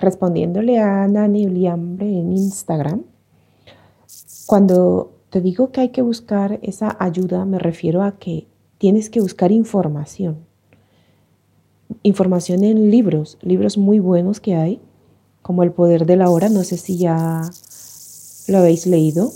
respondiéndole 0.00 0.80
a 0.80 1.06
Nani 1.06 1.46
Uliambre 1.46 2.06
en 2.06 2.32
Instagram, 2.32 3.02
cuando 4.46 5.12
te 5.30 5.40
digo 5.40 5.70
que 5.70 5.82
hay 5.82 5.88
que 5.90 6.02
buscar 6.02 6.58
esa 6.62 6.96
ayuda, 6.98 7.44
me 7.44 7.58
refiero 7.58 8.02
a 8.02 8.18
que 8.18 8.48
tienes 8.78 9.10
que 9.10 9.20
buscar 9.20 9.52
información. 9.52 10.38
Información 12.02 12.64
en 12.64 12.90
libros, 12.90 13.38
libros 13.42 13.78
muy 13.78 13.98
buenos 13.98 14.40
que 14.40 14.56
hay, 14.56 14.80
como 15.42 15.62
El 15.62 15.72
Poder 15.72 16.06
de 16.06 16.16
la 16.16 16.30
Hora, 16.30 16.48
no 16.48 16.64
sé 16.64 16.76
si 16.78 16.96
ya 16.96 17.42
lo 18.48 18.58
habéis 18.58 18.86
leído. 18.86 19.30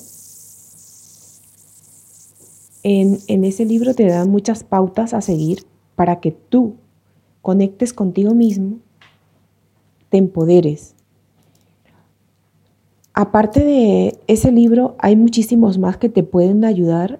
En, 2.82 3.18
en 3.28 3.44
ese 3.44 3.64
libro 3.64 3.94
te 3.94 4.06
dan 4.06 4.30
muchas 4.30 4.64
pautas 4.64 5.14
a 5.14 5.20
seguir 5.20 5.64
para 5.94 6.20
que 6.20 6.32
tú 6.32 6.74
conectes 7.40 7.92
contigo 7.92 8.34
mismo, 8.34 8.78
te 10.14 10.18
empoderes. 10.18 10.94
Aparte 13.14 13.64
de 13.64 14.16
ese 14.28 14.52
libro, 14.52 14.94
hay 15.00 15.16
muchísimos 15.16 15.76
más 15.78 15.96
que 15.96 16.08
te 16.08 16.22
pueden 16.22 16.64
ayudar. 16.64 17.18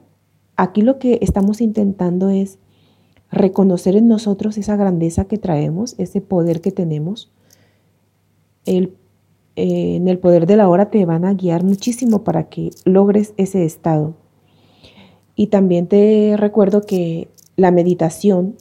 Aquí 0.55 0.80
lo 0.80 1.01
que 1.01 1.19
estamos 1.20 1.61
intentando 1.61 2.30
es 2.30 2.61
reconocer 3.33 3.97
en 3.97 4.07
nosotros 4.07 4.59
esa 4.59 4.77
grandeza 4.77 5.25
que 5.25 5.39
traemos, 5.39 5.97
ese 5.98 6.20
poder 6.20 6.61
que 6.61 6.70
tenemos. 6.70 7.33
El, 8.65 8.95
eh, 9.56 9.97
en 9.97 10.06
el 10.06 10.20
poder 10.20 10.47
de 10.47 10.56
la 10.56 10.69
hora 10.69 10.89
te 10.89 11.05
van 11.05 11.25
a 11.25 11.34
guiar 11.34 11.65
muchísimo 11.65 12.23
para 12.23 12.48
que 12.48 12.70
logres 12.84 13.34
ese 13.39 13.65
estado. 13.65 14.15
Y 15.34 15.48
también 15.48 15.89
te 15.89 16.37
recuerdo 16.37 16.83
que 16.83 17.27
la 17.56 17.73
meditación 17.73 18.55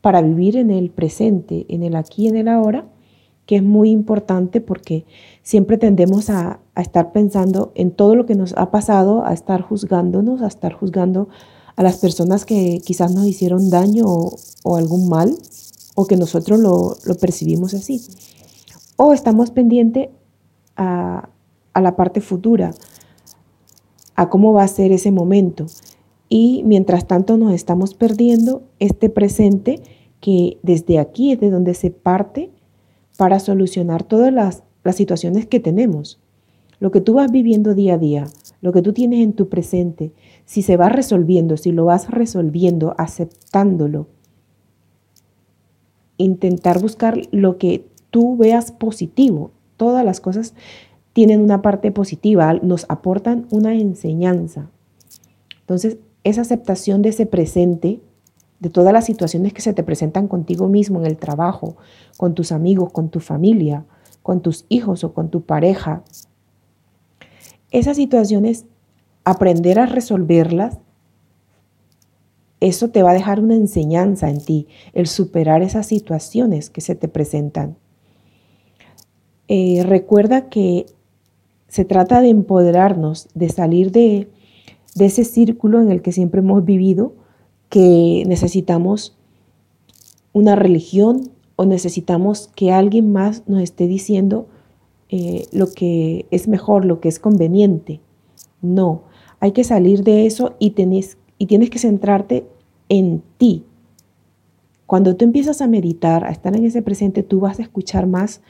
para 0.00 0.22
vivir 0.22 0.56
en 0.56 0.72
el 0.72 0.90
presente, 0.90 1.66
en 1.68 1.84
el 1.84 1.94
aquí 1.94 2.26
en 2.26 2.36
el 2.36 2.48
ahora, 2.48 2.88
que 3.46 3.56
es 3.56 3.62
muy 3.62 3.90
importante 3.90 4.60
porque 4.60 5.04
siempre 5.42 5.78
tendemos 5.78 6.30
a, 6.30 6.60
estar 6.76 7.12
pensando 7.12 7.72
en 7.74 7.90
todo 7.90 8.16
lo 8.16 8.24
que 8.24 8.34
nos 8.34 8.54
ha 8.56 8.70
pasado, 8.70 9.26
a 9.26 9.34
estar 9.34 9.60
juzgándonos, 9.60 10.40
a 10.40 10.46
estar 10.46 10.72
juzgando 10.72 11.28
a 11.76 11.82
las 11.82 11.98
personas 11.98 12.46
que 12.46 12.80
quizás 12.84 13.14
nos 13.14 13.26
hicieron 13.26 13.68
daño 13.68 14.06
o, 14.06 14.76
algún 14.76 15.08
mal, 15.08 15.36
o 15.94 16.06
que 16.06 16.16
nosotros 16.16 16.60
lo, 16.60 16.96
percibimos 17.20 17.74
así. 17.74 18.00
O 18.96 19.12
estamos 19.12 19.50
pendientes 19.50 20.08
a, 20.76 21.28
a 21.74 21.80
la 21.80 21.96
parte 21.96 22.20
futura, 22.20 22.72
a 24.14 24.30
cómo 24.30 24.52
va 24.52 24.62
a 24.62 24.68
ser 24.68 24.92
ese 24.92 25.10
momento 25.10 25.66
y 26.34 26.62
mientras 26.64 27.06
tanto 27.06 27.36
nos 27.36 27.52
estamos 27.52 27.92
perdiendo 27.94 28.62
este 28.78 29.10
presente 29.10 29.82
que 30.20 30.58
desde 30.62 30.98
aquí 30.98 31.32
es 31.32 31.40
de 31.40 31.50
donde 31.50 31.74
se 31.74 31.90
parte 31.90 32.50
para 33.22 33.38
solucionar 33.38 34.02
todas 34.02 34.32
las, 34.32 34.64
situaciones 34.96 35.46
que 35.46 35.60
tenemos. 35.60 36.18
Lo 36.80 36.90
que 36.90 37.00
tú 37.00 37.14
vas 37.14 37.30
viviendo 37.30 37.72
día 37.72 37.94
a 37.94 37.98
día, 37.98 38.26
lo 38.60 38.72
que 38.72 38.82
tú 38.82 38.92
tienes 38.92 39.20
en 39.20 39.32
tu 39.32 39.48
presente, 39.48 40.10
si 40.44 40.62
se 40.62 40.76
va 40.76 40.88
resolviendo, 40.88 41.56
si 41.56 41.70
lo 41.70 41.84
vas 41.84 42.10
resolviendo, 42.10 42.96
aceptándolo, 42.98 44.08
intentar 46.16 46.80
buscar 46.80 47.20
lo 47.30 47.58
que 47.58 47.86
tú 48.10 48.36
veas 48.36 48.72
positivo. 48.72 49.52
Todas 49.76 50.04
las 50.04 50.18
cosas 50.18 50.54
tienen 51.12 51.42
una 51.42 51.62
parte 51.62 51.92
positiva, 51.92 52.54
nos 52.54 52.86
aportan 52.88 53.46
una 53.52 53.76
enseñanza. 53.76 54.68
Entonces, 55.60 55.98
esa 56.24 56.40
aceptación 56.40 57.02
de 57.02 57.10
ese 57.10 57.26
presente, 57.26 58.00
de 58.62 58.70
todas 58.70 58.92
las 58.92 59.04
situaciones 59.04 59.52
que 59.52 59.60
se 59.60 59.72
te 59.72 59.82
presentan 59.82 60.28
contigo 60.28 60.68
mismo 60.68 61.00
en 61.00 61.06
el 61.06 61.16
trabajo, 61.16 61.76
con 62.16 62.34
tus 62.34 62.52
amigos, 62.52 62.92
con 62.92 63.08
tu 63.08 63.18
familia, 63.18 63.84
con 64.22 64.40
tus 64.40 64.66
hijos 64.68 65.02
o 65.02 65.12
con 65.12 65.30
tu 65.30 65.42
pareja. 65.42 66.04
Esas 67.72 67.96
situaciones, 67.96 68.66
aprender 69.24 69.80
a 69.80 69.86
resolverlas, 69.86 70.78
eso 72.60 72.90
te 72.90 73.02
va 73.02 73.10
a 73.10 73.14
dejar 73.14 73.40
una 73.40 73.56
enseñanza 73.56 74.30
en 74.30 74.40
ti, 74.40 74.68
el 74.92 75.08
superar 75.08 75.62
esas 75.62 75.86
situaciones 75.86 76.70
que 76.70 76.82
se 76.82 76.94
te 76.94 77.08
presentan. 77.08 77.76
Eh, 79.48 79.82
recuerda 79.84 80.48
que 80.48 80.86
se 81.66 81.84
trata 81.84 82.20
de 82.20 82.28
empoderarnos, 82.28 83.28
de 83.34 83.48
salir 83.48 83.90
de, 83.90 84.30
de 84.94 85.06
ese 85.06 85.24
círculo 85.24 85.82
en 85.82 85.90
el 85.90 86.00
que 86.00 86.12
siempre 86.12 86.42
hemos 86.42 86.64
vivido, 86.64 87.16
que 87.72 88.24
necesitamos 88.26 89.16
una 90.34 90.56
religión 90.56 91.30
o 91.56 91.64
necesitamos 91.64 92.50
que 92.54 92.70
alguien 92.70 93.12
más 93.12 93.44
nos 93.46 93.62
esté 93.62 93.86
diciendo 93.86 94.46
eh, 95.08 95.46
lo 95.52 95.72
que 95.72 96.26
es 96.30 96.48
mejor, 96.48 96.84
lo 96.84 97.00
que 97.00 97.08
es 97.08 97.18
conveniente. 97.18 98.02
No, 98.60 99.04
hay 99.40 99.52
que 99.52 99.64
salir 99.64 100.04
de 100.04 100.26
eso 100.26 100.54
y, 100.58 100.72
tenés, 100.72 101.16
y 101.38 101.46
tienes 101.46 101.70
que 101.70 101.78
centrarte 101.78 102.46
en 102.90 103.22
ti. 103.38 103.64
Cuando 104.84 105.16
tú 105.16 105.24
empiezas 105.24 105.62
a 105.62 105.66
meditar, 105.66 106.26
a 106.26 106.30
estar 106.30 106.54
en 106.54 106.66
ese 106.66 106.82
presente, 106.82 107.22
tú 107.22 107.40
vas 107.40 107.58
a 107.58 107.62
escuchar 107.62 108.06
más 108.06 108.42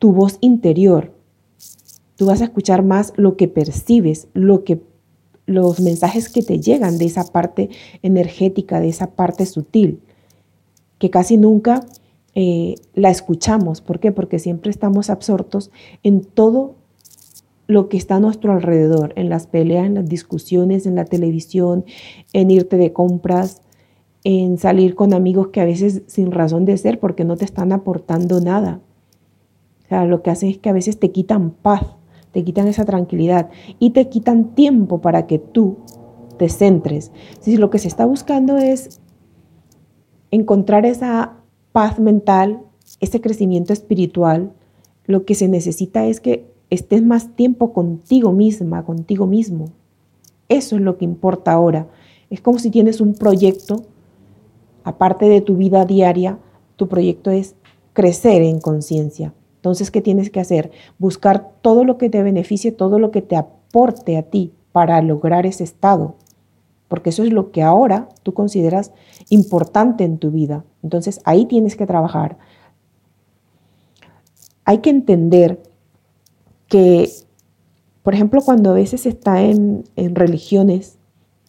tu 0.00 0.10
voz 0.10 0.38
interior. 0.40 1.14
Tú 2.16 2.26
vas 2.26 2.40
a 2.40 2.46
escuchar 2.46 2.82
más 2.82 3.12
lo 3.14 3.36
que 3.36 3.46
percibes, 3.46 4.26
lo 4.34 4.64
que 4.64 4.82
los 5.46 5.80
mensajes 5.80 6.28
que 6.28 6.42
te 6.42 6.60
llegan 6.60 6.98
de 6.98 7.06
esa 7.06 7.24
parte 7.32 7.70
energética, 8.02 8.80
de 8.80 8.88
esa 8.88 9.12
parte 9.12 9.46
sutil, 9.46 10.00
que 10.98 11.10
casi 11.10 11.36
nunca 11.36 11.86
eh, 12.34 12.74
la 12.94 13.10
escuchamos. 13.10 13.80
¿Por 13.80 14.00
qué? 14.00 14.12
Porque 14.12 14.38
siempre 14.38 14.70
estamos 14.70 15.08
absortos 15.08 15.70
en 16.02 16.22
todo 16.22 16.74
lo 17.68 17.88
que 17.88 17.96
está 17.96 18.16
a 18.16 18.20
nuestro 18.20 18.52
alrededor, 18.52 19.12
en 19.16 19.28
las 19.28 19.46
peleas, 19.46 19.86
en 19.86 19.94
las 19.94 20.08
discusiones, 20.08 20.86
en 20.86 20.94
la 20.94 21.04
televisión, 21.04 21.84
en 22.32 22.50
irte 22.50 22.76
de 22.76 22.92
compras, 22.92 23.62
en 24.24 24.58
salir 24.58 24.94
con 24.94 25.14
amigos 25.14 25.48
que 25.48 25.60
a 25.60 25.64
veces 25.64 26.02
sin 26.06 26.32
razón 26.32 26.64
de 26.64 26.76
ser 26.76 26.98
porque 27.00 27.24
no 27.24 27.36
te 27.36 27.44
están 27.44 27.72
aportando 27.72 28.40
nada. 28.40 28.80
O 29.84 29.88
sea, 29.88 30.04
lo 30.04 30.22
que 30.22 30.30
hacen 30.30 30.50
es 30.50 30.58
que 30.58 30.68
a 30.68 30.72
veces 30.72 30.98
te 30.98 31.12
quitan 31.12 31.50
paz 31.50 31.86
te 32.36 32.44
quitan 32.44 32.68
esa 32.68 32.84
tranquilidad 32.84 33.48
y 33.78 33.92
te 33.92 34.10
quitan 34.10 34.54
tiempo 34.54 35.00
para 35.00 35.26
que 35.26 35.38
tú 35.38 35.78
te 36.36 36.50
centres. 36.50 37.10
Si 37.40 37.56
lo 37.56 37.70
que 37.70 37.78
se 37.78 37.88
está 37.88 38.04
buscando 38.04 38.58
es 38.58 39.00
encontrar 40.30 40.84
esa 40.84 41.38
paz 41.72 41.98
mental, 41.98 42.60
ese 43.00 43.22
crecimiento 43.22 43.72
espiritual, 43.72 44.52
lo 45.06 45.24
que 45.24 45.34
se 45.34 45.48
necesita 45.48 46.04
es 46.04 46.20
que 46.20 46.52
estés 46.68 47.02
más 47.02 47.34
tiempo 47.36 47.72
contigo 47.72 48.32
misma, 48.32 48.84
contigo 48.84 49.26
mismo. 49.26 49.70
Eso 50.50 50.76
es 50.76 50.82
lo 50.82 50.98
que 50.98 51.06
importa 51.06 51.52
ahora. 51.52 51.88
Es 52.28 52.42
como 52.42 52.58
si 52.58 52.68
tienes 52.68 53.00
un 53.00 53.14
proyecto, 53.14 53.84
aparte 54.84 55.24
de 55.24 55.40
tu 55.40 55.56
vida 55.56 55.86
diaria, 55.86 56.38
tu 56.76 56.86
proyecto 56.86 57.30
es 57.30 57.56
crecer 57.94 58.42
en 58.42 58.60
conciencia. 58.60 59.32
Entonces, 59.66 59.90
¿qué 59.90 60.00
tienes 60.00 60.30
que 60.30 60.38
hacer? 60.38 60.70
Buscar 60.96 61.50
todo 61.60 61.82
lo 61.82 61.98
que 61.98 62.08
te 62.08 62.22
beneficie, 62.22 62.70
todo 62.70 63.00
lo 63.00 63.10
que 63.10 63.20
te 63.20 63.34
aporte 63.34 64.16
a 64.16 64.22
ti 64.22 64.52
para 64.70 65.02
lograr 65.02 65.44
ese 65.44 65.64
estado, 65.64 66.14
porque 66.86 67.10
eso 67.10 67.24
es 67.24 67.32
lo 67.32 67.50
que 67.50 67.64
ahora 67.64 68.08
tú 68.22 68.32
consideras 68.32 68.92
importante 69.28 70.04
en 70.04 70.18
tu 70.18 70.30
vida. 70.30 70.64
Entonces, 70.84 71.20
ahí 71.24 71.46
tienes 71.46 71.74
que 71.74 71.84
trabajar. 71.84 72.38
Hay 74.64 74.78
que 74.78 74.90
entender 74.90 75.60
que, 76.68 77.10
por 78.04 78.14
ejemplo, 78.14 78.40
cuando 78.42 78.70
a 78.70 78.74
veces 78.74 79.04
está 79.04 79.42
en, 79.42 79.82
en 79.96 80.14
religiones, 80.14 80.96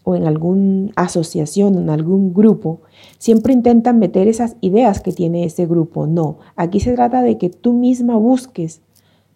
o 0.08 0.16
en 0.16 0.26
alguna 0.26 0.90
asociación, 0.96 1.78
en 1.78 1.90
algún 1.90 2.34
grupo, 2.34 2.80
siempre 3.18 3.52
intentan 3.52 4.00
meter 4.00 4.30
esas 4.30 4.56
ideas 4.62 5.02
que 5.02 5.12
tiene 5.12 5.44
ese 5.44 5.66
grupo. 5.66 6.08
No, 6.08 6.38
aquí 6.56 6.80
se 6.80 6.94
trata 6.94 7.22
de 7.22 7.38
que 7.38 7.50
tú 7.50 7.74
misma 7.74 8.16
busques, 8.16 8.80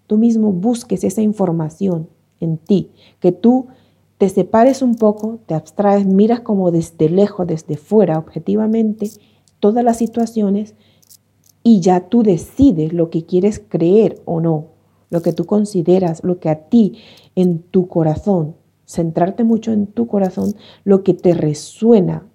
tú 0.07 0.17
mismo 0.17 0.53
busques 0.53 1.03
esa 1.03 1.21
información 1.21 2.07
en 2.39 2.57
ti, 2.57 2.89
que 3.19 3.33
tú 3.33 3.67
te 4.17 4.29
separes 4.29 4.81
un 4.81 4.95
poco, 4.95 5.39
te 5.45 5.55
abstraes, 5.55 6.05
miras 6.05 6.39
como 6.39 6.71
desde 6.71 7.09
lejos, 7.09 7.45
desde 7.47 7.75
fuera, 7.75 8.17
objetivamente, 8.17 9.09
todas 9.59 9.83
las 9.83 9.97
situaciones 9.97 10.75
y 11.63 11.81
ya 11.81 12.07
tú 12.07 12.23
decides 12.23 12.93
lo 12.93 13.09
que 13.09 13.25
quieres 13.25 13.59
creer 13.59 14.21
o 14.23 14.39
no, 14.39 14.67
lo 15.09 15.21
que 15.21 15.33
tú 15.33 15.43
consideras, 15.43 16.23
lo 16.23 16.39
que 16.39 16.47
a 16.47 16.69
ti 16.69 16.93
en 17.35 17.59
tu 17.59 17.89
corazón 17.89 18.60
centrarte 18.91 19.45
mucho 19.45 19.71
en 19.71 19.87
tu 19.87 20.05
corazón, 20.05 20.53
lo 20.83 21.01
que 21.01 21.13
te 21.13 21.33
resuena. 21.33 22.27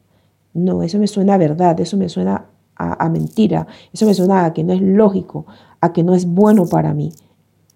No, 0.55 0.83
eso 0.83 0.99
me 0.99 1.07
suena 1.07 1.35
a 1.35 1.39
verdad, 1.39 1.79
eso 1.81 1.99
me 1.99 2.09
suena 2.09 2.47
a, 2.77 3.09
mentira, 3.11 3.67
eso 3.93 4.07
me 4.07 4.15
suena 4.15 4.47
a 4.47 4.53
que 4.55 4.65
no 4.65 4.73
es 4.73 4.81
lógico, 4.81 5.47
a 5.81 5.93
que 5.93 6.03
no 6.03 6.15
es 6.15 6.25
bueno 6.25 6.67
para 6.67 6.95
mí. 6.95 7.13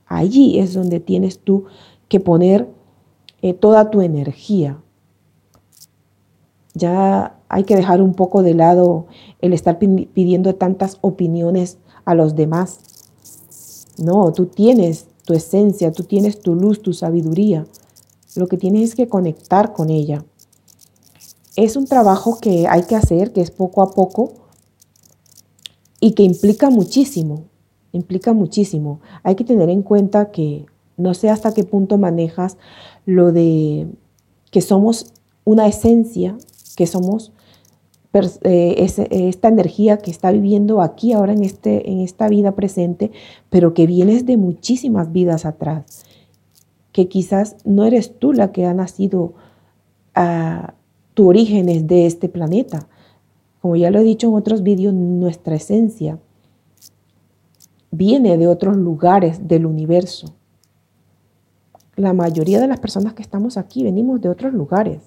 Allí 0.06 0.58
es 0.58 0.72
donde 0.72 0.98
tienes 0.98 1.40
tú 1.40 1.64
que 2.08 2.20
poner 2.20 2.68
eh, 3.42 3.52
toda 3.52 3.90
tu 3.90 4.00
energía. 4.00 4.78
Ya 6.72 7.38
hay 7.48 7.64
que 7.64 7.76
dejar 7.76 8.00
un 8.00 8.14
poco 8.14 8.42
de 8.42 8.54
lado 8.54 9.06
el 9.40 9.52
estar 9.52 9.78
pidiendo 9.78 10.54
tantas 10.54 10.98
opiniones 11.02 11.78
a 12.06 12.14
los 12.14 12.34
demás. 12.34 12.80
No, 13.98 14.32
tú 14.32 14.46
tienes 14.46 15.06
tu 15.26 15.34
esencia, 15.34 15.92
tú 15.92 16.04
tienes 16.04 16.40
tu 16.40 16.54
luz, 16.54 16.80
tu 16.80 16.94
sabiduría. 16.94 17.66
Lo 18.36 18.48
que 18.48 18.56
tienes 18.56 18.90
es 18.90 18.94
que 18.94 19.08
conectar 19.08 19.72
con 19.72 19.90
ella. 19.90 20.24
Es 21.56 21.76
un 21.76 21.86
trabajo 21.86 22.38
que 22.40 22.66
hay 22.68 22.84
que 22.84 22.96
hacer, 22.96 23.32
que 23.32 23.40
es 23.40 23.50
poco 23.50 23.82
a 23.82 23.90
poco 23.90 24.34
y 26.00 26.12
que 26.12 26.22
implica 26.22 26.70
muchísimo, 26.70 27.44
implica 27.92 28.32
muchísimo. 28.32 29.00
Hay 29.22 29.34
que 29.34 29.44
tener 29.44 29.68
en 29.68 29.82
cuenta 29.82 30.30
que 30.30 30.66
no 30.96 31.14
sé 31.14 31.28
hasta 31.28 31.52
qué 31.52 31.64
punto 31.64 31.98
manejas 31.98 32.56
lo 33.04 33.32
de 33.32 33.88
que 34.50 34.60
somos 34.60 35.12
una 35.44 35.66
esencia, 35.66 36.36
que 36.76 36.86
somos 36.86 37.32
eh, 38.12 38.74
esta 39.10 39.48
energía 39.48 39.98
que 39.98 40.10
está 40.10 40.32
viviendo 40.32 40.80
aquí 40.80 41.12
ahora 41.12 41.32
en, 41.32 41.44
este, 41.44 41.90
en 41.90 42.00
esta 42.00 42.28
vida 42.28 42.56
presente, 42.56 43.12
pero 43.50 43.72
que 43.72 43.86
vienes 43.86 44.26
de 44.26 44.36
muchísimas 44.36 45.12
vidas 45.12 45.44
atrás, 45.44 46.04
que 46.92 47.08
quizás 47.08 47.56
no 47.64 47.84
eres 47.84 48.18
tú 48.18 48.32
la 48.32 48.52
que 48.52 48.66
ha 48.66 48.74
nacido 48.74 49.34
a 50.14 50.74
tu 51.14 51.28
origen 51.28 51.86
de 51.86 52.06
este 52.06 52.28
planeta. 52.28 52.88
Como 53.60 53.76
ya 53.76 53.90
lo 53.90 53.98
he 53.98 54.04
dicho 54.04 54.28
en 54.28 54.34
otros 54.34 54.62
vídeos, 54.62 54.94
nuestra 54.94 55.54
esencia 55.54 56.18
viene 57.90 58.38
de 58.38 58.46
otros 58.46 58.76
lugares 58.76 59.48
del 59.48 59.66
universo. 59.66 60.34
La 61.96 62.12
mayoría 62.12 62.60
de 62.60 62.68
las 62.68 62.80
personas 62.80 63.14
que 63.14 63.22
estamos 63.22 63.56
aquí 63.56 63.82
venimos 63.82 64.20
de 64.20 64.28
otros 64.28 64.54
lugares. 64.54 65.02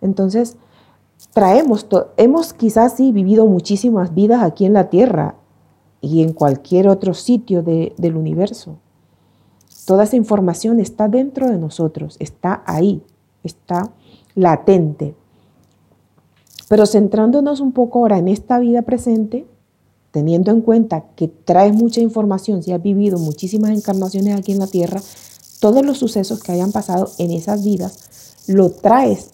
Entonces, 0.00 0.56
traemos, 1.32 1.86
hemos 2.16 2.52
quizás 2.52 2.96
sí 2.96 3.12
vivido 3.12 3.46
muchísimas 3.46 4.14
vidas 4.14 4.42
aquí 4.42 4.64
en 4.64 4.72
la 4.72 4.88
Tierra 4.88 5.34
y 6.00 6.22
en 6.22 6.32
cualquier 6.32 6.88
otro 6.88 7.12
sitio 7.12 7.62
del 7.62 8.16
universo. 8.16 8.78
Toda 9.86 10.04
esa 10.04 10.16
información 10.16 10.80
está 10.80 11.08
dentro 11.08 11.48
de 11.48 11.58
nosotros, 11.58 12.16
está 12.18 12.62
ahí, 12.66 13.02
está 13.42 13.90
latente. 14.34 15.14
Pero 16.68 16.86
centrándonos 16.86 17.60
un 17.60 17.72
poco 17.72 18.00
ahora 18.00 18.18
en 18.18 18.28
esta 18.28 18.58
vida 18.58 18.82
presente, 18.82 19.46
teniendo 20.10 20.50
en 20.50 20.60
cuenta 20.60 21.04
que 21.16 21.28
traes 21.28 21.74
mucha 21.74 22.00
información, 22.00 22.62
si 22.62 22.72
has 22.72 22.82
vivido 22.82 23.18
muchísimas 23.18 23.70
encarnaciones 23.70 24.36
aquí 24.36 24.52
en 24.52 24.58
la 24.58 24.66
Tierra, 24.66 25.00
todos 25.60 25.84
los 25.84 25.98
sucesos 25.98 26.42
que 26.42 26.52
hayan 26.52 26.72
pasado 26.72 27.10
en 27.18 27.30
esas 27.30 27.64
vidas, 27.64 28.44
lo 28.46 28.70
traes 28.70 29.30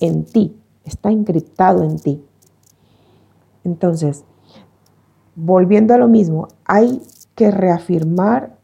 en 0.00 0.24
ti, 0.24 0.56
está 0.84 1.10
encriptado 1.10 1.84
en 1.84 1.98
ti. 1.98 2.22
Entonces, 3.64 4.24
volviendo 5.34 5.94
a 5.94 5.98
lo 5.98 6.08
mismo, 6.08 6.48
hay 6.64 7.00
que 7.34 7.50
reafirmar 7.50 8.58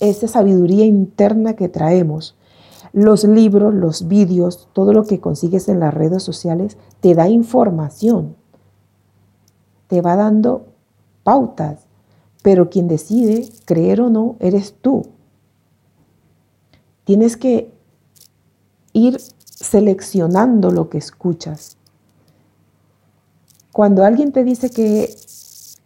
esa 0.00 0.28
sabiduría 0.28 0.84
interna 0.84 1.54
que 1.54 1.68
traemos. 1.68 2.36
Los 2.92 3.24
libros, 3.24 3.74
los 3.74 4.08
vídeos, 4.08 4.68
todo 4.72 4.92
lo 4.92 5.04
que 5.04 5.20
consigues 5.20 5.68
en 5.68 5.80
las 5.80 5.92
redes 5.92 6.22
sociales 6.22 6.76
te 7.00 7.14
da 7.14 7.28
información, 7.28 8.36
te 9.88 10.00
va 10.00 10.16
dando 10.16 10.66
pautas, 11.24 11.86
pero 12.42 12.70
quien 12.70 12.88
decide 12.88 13.48
creer 13.64 14.00
o 14.00 14.10
no 14.10 14.36
eres 14.38 14.74
tú. 14.80 15.06
Tienes 17.04 17.36
que 17.36 17.72
ir 18.92 19.18
seleccionando 19.44 20.70
lo 20.70 20.88
que 20.88 20.98
escuchas. 20.98 21.76
Cuando 23.72 24.04
alguien 24.04 24.30
te 24.30 24.44
dice 24.44 24.70
que 24.70 25.14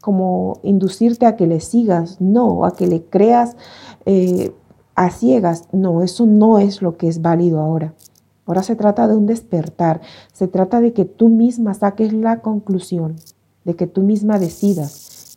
como 0.00 0.60
inducirte 0.62 1.26
a 1.26 1.36
que 1.36 1.46
le 1.46 1.60
sigas, 1.60 2.20
no, 2.20 2.64
a 2.64 2.72
que 2.72 2.86
le 2.86 3.02
creas 3.02 3.56
eh, 4.06 4.52
a 4.94 5.10
ciegas, 5.10 5.64
no, 5.72 6.02
eso 6.02 6.26
no 6.26 6.58
es 6.58 6.82
lo 6.82 6.96
que 6.96 7.08
es 7.08 7.22
válido 7.22 7.60
ahora. 7.60 7.94
Ahora 8.46 8.62
se 8.62 8.76
trata 8.76 9.06
de 9.06 9.16
un 9.16 9.26
despertar, 9.26 10.00
se 10.32 10.48
trata 10.48 10.80
de 10.80 10.92
que 10.92 11.04
tú 11.04 11.28
misma 11.28 11.74
saques 11.74 12.12
la 12.12 12.40
conclusión, 12.40 13.16
de 13.64 13.76
que 13.76 13.86
tú 13.86 14.00
misma 14.02 14.38
decidas. 14.38 15.36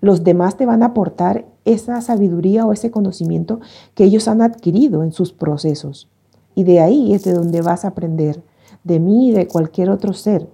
Los 0.00 0.22
demás 0.22 0.56
te 0.56 0.66
van 0.66 0.82
a 0.82 0.86
aportar 0.86 1.46
esa 1.64 2.00
sabiduría 2.00 2.66
o 2.66 2.72
ese 2.72 2.90
conocimiento 2.90 3.60
que 3.94 4.04
ellos 4.04 4.28
han 4.28 4.42
adquirido 4.42 5.02
en 5.02 5.12
sus 5.12 5.32
procesos. 5.32 6.08
Y 6.54 6.64
de 6.64 6.80
ahí 6.80 7.14
es 7.14 7.24
de 7.24 7.32
donde 7.32 7.62
vas 7.62 7.84
a 7.84 7.88
aprender, 7.88 8.42
de 8.84 9.00
mí 9.00 9.30
y 9.30 9.32
de 9.32 9.48
cualquier 9.48 9.90
otro 9.90 10.12
ser, 10.12 10.48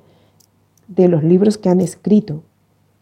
de 0.88 1.08
los 1.08 1.22
libros 1.22 1.58
que 1.58 1.68
han 1.68 1.80
escrito. 1.80 2.42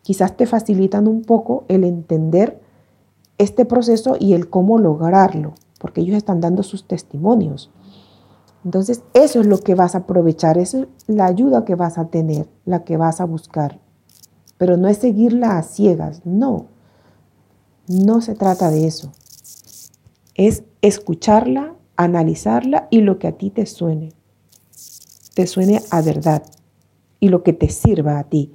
Quizás 0.08 0.38
te 0.38 0.46
facilitan 0.46 1.06
un 1.06 1.20
poco 1.20 1.66
el 1.68 1.84
entender 1.84 2.62
este 3.36 3.66
proceso 3.66 4.16
y 4.18 4.32
el 4.32 4.48
cómo 4.48 4.78
lograrlo, 4.78 5.52
porque 5.78 6.00
ellos 6.00 6.16
están 6.16 6.40
dando 6.40 6.62
sus 6.62 6.88
testimonios. 6.88 7.70
Entonces, 8.64 9.02
eso 9.12 9.42
es 9.42 9.46
lo 9.46 9.58
que 9.58 9.74
vas 9.74 9.94
a 9.94 9.98
aprovechar, 9.98 10.56
eso 10.56 10.78
es 10.78 10.88
la 11.08 11.26
ayuda 11.26 11.66
que 11.66 11.74
vas 11.74 11.98
a 11.98 12.06
tener, 12.06 12.48
la 12.64 12.84
que 12.84 12.96
vas 12.96 13.20
a 13.20 13.26
buscar. 13.26 13.80
Pero 14.56 14.78
no 14.78 14.88
es 14.88 14.96
seguirla 14.96 15.58
a 15.58 15.62
ciegas, 15.62 16.22
no. 16.24 16.68
No 17.86 18.22
se 18.22 18.34
trata 18.34 18.70
de 18.70 18.86
eso. 18.86 19.12
Es 20.36 20.64
escucharla, 20.80 21.74
analizarla 21.96 22.88
y 22.90 23.02
lo 23.02 23.18
que 23.18 23.28
a 23.28 23.32
ti 23.32 23.50
te 23.50 23.66
suene, 23.66 24.14
te 25.34 25.46
suene 25.46 25.82
a 25.90 26.00
verdad 26.00 26.44
y 27.20 27.28
lo 27.28 27.42
que 27.42 27.52
te 27.52 27.68
sirva 27.68 28.18
a 28.18 28.24
ti 28.24 28.54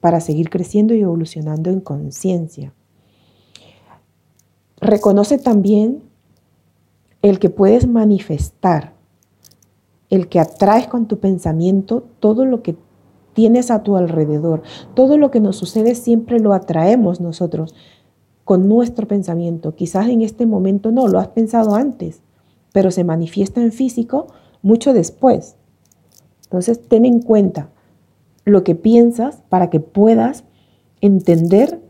para 0.00 0.20
seguir 0.20 0.50
creciendo 0.50 0.94
y 0.94 1.00
evolucionando 1.00 1.70
en 1.70 1.80
conciencia. 1.80 2.74
Reconoce 4.80 5.38
también 5.38 6.02
el 7.22 7.38
que 7.38 7.50
puedes 7.50 7.88
manifestar, 7.88 8.94
el 10.08 10.28
que 10.28 10.40
atraes 10.40 10.86
con 10.86 11.06
tu 11.06 11.18
pensamiento 11.18 12.04
todo 12.20 12.44
lo 12.44 12.62
que 12.62 12.76
tienes 13.38 13.70
a 13.70 13.82
tu 13.82 13.96
alrededor. 13.96 14.62
Todo 14.94 15.16
lo 15.16 15.30
que 15.30 15.40
nos 15.40 15.56
sucede 15.56 15.94
siempre 15.94 16.40
lo 16.40 16.52
atraemos 16.52 17.20
nosotros 17.20 17.74
con 18.44 18.68
nuestro 18.68 19.06
pensamiento. 19.06 19.74
Quizás 19.74 20.08
en 20.08 20.22
este 20.22 20.46
momento 20.46 20.90
no, 20.90 21.06
lo 21.06 21.18
has 21.18 21.28
pensado 21.28 21.74
antes, 21.74 22.20
pero 22.72 22.90
se 22.90 23.04
manifiesta 23.04 23.62
en 23.62 23.72
físico 23.72 24.28
mucho 24.62 24.92
después. 24.92 25.56
Entonces, 26.44 26.80
ten 26.88 27.04
en 27.04 27.20
cuenta 27.20 27.68
lo 28.48 28.64
que 28.64 28.74
piensas 28.74 29.42
para 29.48 29.70
que 29.70 29.80
puedas 29.80 30.44
entender 31.00 31.80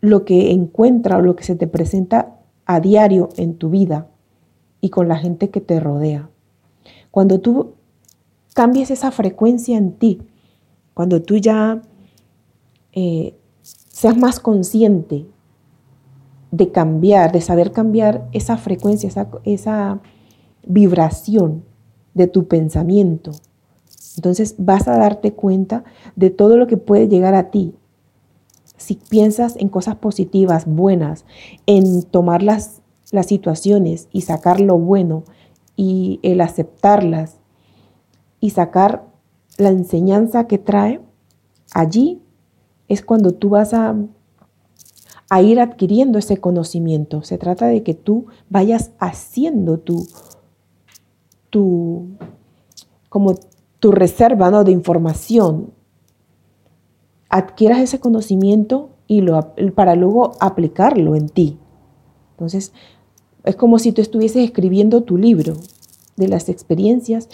lo 0.00 0.24
que 0.24 0.50
encuentra 0.50 1.18
o 1.18 1.22
lo 1.22 1.36
que 1.36 1.44
se 1.44 1.56
te 1.56 1.66
presenta 1.66 2.36
a 2.66 2.80
diario 2.80 3.28
en 3.36 3.56
tu 3.56 3.70
vida 3.70 4.08
y 4.80 4.90
con 4.90 5.08
la 5.08 5.16
gente 5.16 5.50
que 5.50 5.60
te 5.60 5.78
rodea. 5.80 6.28
Cuando 7.10 7.40
tú 7.40 7.74
cambies 8.54 8.90
esa 8.90 9.10
frecuencia 9.10 9.78
en 9.78 9.92
ti, 9.92 10.22
cuando 10.94 11.22
tú 11.22 11.36
ya 11.36 11.82
eh, 12.92 13.34
seas 13.62 14.16
más 14.16 14.40
consciente 14.40 15.26
de 16.50 16.70
cambiar, 16.70 17.32
de 17.32 17.40
saber 17.40 17.72
cambiar 17.72 18.28
esa 18.32 18.56
frecuencia, 18.56 19.08
esa, 19.44 20.00
vibración 20.64 21.64
de 22.14 22.28
tu 22.28 22.46
pensamiento. 22.46 23.32
Entonces 24.16 24.54
vas 24.58 24.88
a 24.88 24.96
darte 24.96 25.32
cuenta 25.32 25.84
de 26.16 26.30
todo 26.30 26.56
lo 26.56 26.66
que 26.66 26.76
puede 26.76 27.08
llegar 27.08 27.34
a 27.34 27.50
ti. 27.50 27.74
Si 28.76 28.94
piensas 28.94 29.56
en 29.56 29.68
cosas 29.68 29.96
positivas, 29.96 30.66
buenas, 30.66 31.24
en 31.66 32.02
tomar 32.02 32.42
las, 32.42 32.82
las 33.10 33.26
situaciones 33.26 34.08
y 34.12 34.22
sacar 34.22 34.60
lo 34.60 34.78
bueno 34.78 35.24
y 35.76 36.20
el 36.22 36.40
aceptarlas 36.40 37.36
y 38.40 38.50
sacar 38.50 39.04
la 39.58 39.68
enseñanza 39.68 40.46
que 40.46 40.58
trae, 40.58 41.00
allí 41.72 42.20
es 42.88 43.02
cuando 43.02 43.32
tú 43.32 43.50
vas 43.50 43.72
a 43.72 43.94
a 45.32 45.40
ir 45.40 45.60
adquiriendo 45.60 46.18
ese 46.18 46.36
conocimiento. 46.36 47.22
Se 47.22 47.38
trata 47.38 47.66
de 47.66 47.82
que 47.82 47.94
tú 47.94 48.26
vayas 48.50 48.90
haciendo 48.98 49.78
tu, 49.78 50.06
tu 51.48 52.18
como 53.08 53.36
tu 53.82 53.90
reserva 53.90 54.52
¿no? 54.52 54.62
de 54.62 54.70
información. 54.70 55.72
Adquieras 57.28 57.80
ese 57.80 57.98
conocimiento 57.98 58.90
y 59.08 59.22
lo, 59.22 59.54
para 59.74 59.96
luego 59.96 60.34
aplicarlo 60.38 61.16
en 61.16 61.28
ti. 61.28 61.58
Entonces, 62.30 62.72
es 63.42 63.56
como 63.56 63.80
si 63.80 63.90
tú 63.90 64.00
estuvieses 64.00 64.44
escribiendo 64.44 65.02
tu 65.02 65.16
libro 65.16 65.54
de 66.16 66.28
las 66.28 66.48
experiencias 66.48 67.28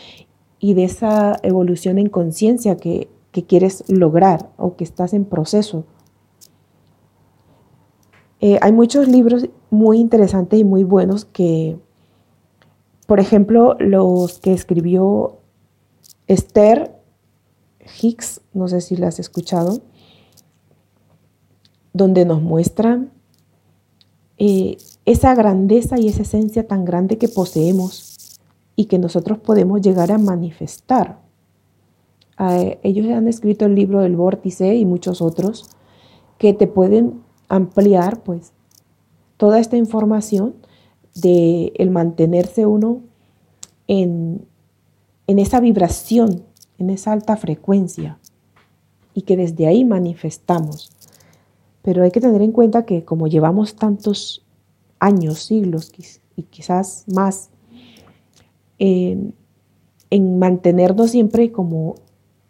y 0.58 0.72
de 0.72 0.84
esa 0.84 1.36
evolución 1.42 1.98
en 1.98 2.08
conciencia 2.08 2.78
que, 2.78 3.10
que 3.30 3.44
quieres 3.44 3.84
lograr 3.86 4.48
o 4.56 4.74
que 4.74 4.84
estás 4.84 5.12
en 5.12 5.26
proceso 5.26 5.84
eh, 8.40 8.58
hay 8.62 8.72
muchos 8.72 9.08
libros 9.08 9.48
muy 9.70 9.98
interesantes 9.98 10.60
y 10.60 10.64
muy 10.64 10.84
buenos 10.84 11.24
que, 11.24 11.76
por 13.06 13.18
ejemplo, 13.18 13.76
los 13.80 14.38
que 14.38 14.52
escribió 14.52 15.38
Esther 16.28 16.94
Hicks, 18.00 18.42
no 18.52 18.68
sé 18.68 18.80
si 18.80 18.96
las 18.96 19.14
has 19.14 19.20
escuchado, 19.20 19.80
donde 21.92 22.24
nos 22.24 22.42
muestran 22.42 23.10
eh, 24.36 24.76
esa 25.04 25.34
grandeza 25.34 25.98
y 25.98 26.06
esa 26.08 26.22
esencia 26.22 26.66
tan 26.66 26.84
grande 26.84 27.18
que 27.18 27.28
poseemos 27.28 28.38
y 28.76 28.84
que 28.84 28.98
nosotros 28.98 29.38
podemos 29.38 29.80
llegar 29.80 30.12
a 30.12 30.18
manifestar. 30.18 31.18
ellos 32.82 33.08
han 33.08 33.26
escrito 33.26 33.64
el 33.64 33.74
libro 33.74 34.00
del 34.00 34.14
vórtice 34.14 34.76
y 34.76 34.84
muchos 34.84 35.20
otros 35.20 35.70
que 36.36 36.52
te 36.52 36.68
pueden 36.68 37.22
ampliar 37.48 38.22
pues 38.22 38.52
toda 39.38 39.58
esta 39.58 39.76
información 39.76 40.54
de 41.14 41.72
el 41.76 41.90
mantenerse 41.90 42.66
uno 42.66 43.00
en, 43.88 44.46
en 45.28 45.38
esa 45.38 45.60
vibración, 45.60 46.42
en 46.78 46.90
esa 46.90 47.12
alta 47.12 47.36
frecuencia 47.36 48.18
y 49.14 49.22
que 49.22 49.36
desde 49.36 49.68
ahí 49.68 49.84
manifestamos. 49.84 50.90
Pero 51.82 52.02
hay 52.02 52.10
que 52.10 52.20
tener 52.20 52.42
en 52.42 52.50
cuenta 52.50 52.84
que 52.84 53.04
como 53.04 53.28
llevamos 53.28 53.76
tantos 53.76 54.44
años, 54.98 55.38
siglos 55.44 55.92
y 56.34 56.42
quizás 56.42 57.04
más 57.06 57.50
en, 58.78 59.34
mantenernos 60.38 61.10
siempre 61.10 61.52
como 61.52 61.96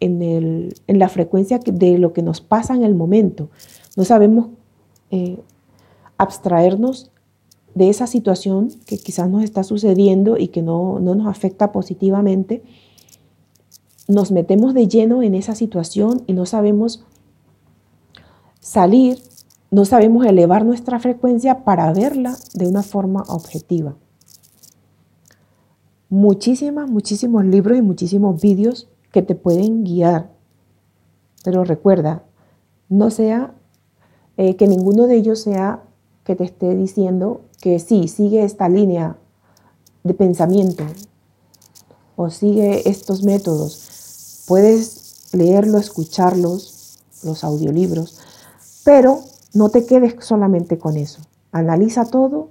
en, 0.01 0.73
la 0.87 1.09
frecuencia 1.09 1.59
de 1.59 1.99
lo 1.99 2.13
que 2.13 2.23
nos 2.23 2.41
pasa 2.41 2.75
en 2.75 2.85
el 2.85 2.95
momento. 2.95 3.51
No 3.97 4.05
sabemos 4.05 4.49
eh, 5.11 5.39
abstraernos 6.17 7.11
de 7.79 7.89
esa 7.89 8.09
situación 8.09 8.71
que 8.87 8.99
quizás 8.99 9.31
nos 9.31 9.45
está 9.45 9.63
sucediendo 9.63 10.37
y 10.37 10.49
que 10.49 10.63
no, 10.63 10.99
no 10.99 11.15
nos 11.15 11.29
afecta 11.29 11.71
positivamente. 11.71 12.65
Nos 14.09 14.33
metemos 14.33 14.75
de 14.75 14.89
lleno 14.89 15.23
en 15.23 15.37
esa 15.37 15.55
situación 15.55 16.25
y 16.27 16.33
no 16.33 16.45
sabemos 16.45 17.05
salir, 18.59 19.19
no 19.71 19.85
sabemos 19.85 20.27
elevar 20.27 20.65
nuestra 20.65 20.99
frecuencia 20.99 21.65
para 21.65 21.93
verla 21.93 22.37
de 22.55 22.67
una 22.67 22.83
forma 22.83 23.23
objetiva. 23.29 23.97
Muchísimas, 26.11 26.91
muchísimos 26.91 27.45
libros 27.45 27.79
y 27.79 27.83
muchísimos 27.83 28.41
vídeos 28.41 28.89
que 29.13 29.23
te 29.23 29.37
pueden 29.37 29.85
guiar. 29.85 30.33
Pero 31.45 31.63
recuerda, 31.63 32.25
no 32.89 33.11
sea 33.11 33.55
eh, 34.37 34.57
que 34.57 34.67
ninguno 34.67 35.07
de 35.07 35.15
ellos 35.17 35.41
sea 35.41 35.85
que 36.25 36.35
te 36.35 36.45
esté 36.45 36.75
diciendo 36.75 37.43
que 37.61 37.79
sí, 37.79 38.09
sigue 38.09 38.45
esta 38.45 38.69
línea 38.69 39.17
de 40.05 40.15
pensamiento 40.15 40.85
o 42.17 42.31
sigue 42.31 42.89
estos 42.89 43.23
métodos. 43.23 44.45
Puedes 44.47 45.33
leerlo, 45.33 45.79
escucharlos, 45.79 46.99
los 47.23 47.45
audiolibros, 47.45 48.19
pero 48.85 49.21
no 49.55 49.69
te 49.69 49.87
quedes 49.87 50.15
solamente 50.25 50.79
con 50.79 50.97
eso. 50.97 51.23
Analiza 51.53 52.07
todo, 52.07 52.51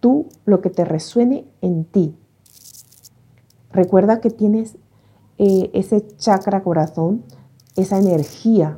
tú, 0.00 0.26
lo 0.44 0.60
que 0.60 0.70
te 0.70 0.84
resuene 0.84 1.46
en 1.60 1.84
ti. 1.84 2.16
Recuerda 3.70 4.20
que 4.20 4.30
tienes 4.30 4.76
eh, 5.38 5.70
ese 5.72 6.06
chakra 6.16 6.62
corazón, 6.62 7.24
esa 7.76 7.98
energía, 7.98 8.76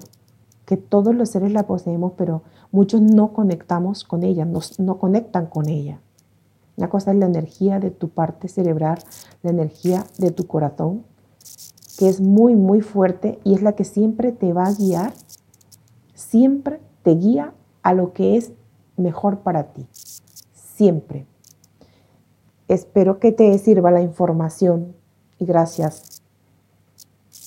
que 0.67 0.77
todos 0.77 1.15
los 1.15 1.31
seres 1.31 1.53
la 1.53 1.67
poseemos, 1.67 2.13
pero 2.17 2.43
muchos 2.75 3.01
no 3.01 3.33
conectamos 3.33 4.05
con 4.05 4.23
ella, 4.25 4.45
no, 4.45 4.99
conectan 4.99 5.47
con 5.47 5.69
ella. 5.69 6.01
Una 6.77 6.91
cosa 6.91 7.13
es 7.13 7.17
la 7.17 7.27
energía 7.27 7.79
de 7.79 7.91
tu 7.91 8.09
parte 8.09 8.49
cerebral, 8.49 8.99
la 9.43 9.51
energía 9.51 10.05
de 10.19 10.33
tu 10.33 10.47
corazón, 10.47 11.05
que 11.99 12.09
es 12.09 12.21
muy, 12.21 12.57
muy 12.57 12.81
fuerte 12.81 13.39
y 13.45 13.55
es 13.55 13.63
la 13.63 13.73
que 13.73 13.85
siempre 13.85 14.33
te 14.33 14.53
va 14.53 14.65
a 14.65 14.75
guiar 14.75 15.13
siempre 16.35 16.81
te 17.05 17.13
guía 17.13 17.55
a 17.85 17.95
lo 17.95 18.13
que 18.13 18.37
es 18.37 18.51
mejor 18.97 19.41
para 19.41 19.73
ti. 19.73 19.87
Siempre. 20.53 21.27
Espero 22.67 23.21
que 23.21 23.31
te 23.31 23.57
sirva 23.59 23.93
la 23.93 24.03
información 24.03 24.97
y 25.39 25.45
gracias. 25.45 26.14